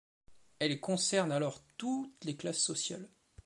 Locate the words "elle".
0.57-0.79